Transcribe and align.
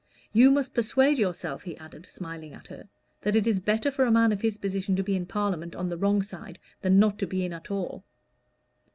You 0.33 0.49
must 0.49 0.73
persuade 0.73 1.19
yourself," 1.19 1.61
he 1.61 1.77
added, 1.77 2.07
smiling 2.07 2.53
at 2.55 2.65
her, 2.69 2.89
"that 3.21 3.35
it 3.35 3.45
is 3.45 3.59
better 3.59 3.91
for 3.91 4.03
a 4.05 4.11
man 4.11 4.31
of 4.31 4.41
his 4.41 4.57
position 4.57 4.95
to 4.95 5.03
be 5.03 5.15
in 5.15 5.27
Parliament 5.27 5.75
on 5.75 5.89
the 5.89 5.97
wrong 5.99 6.23
side 6.23 6.57
than 6.81 6.97
not 6.97 7.19
to 7.19 7.27
be 7.27 7.45
in 7.45 7.53
at 7.53 7.69
all." 7.69 8.03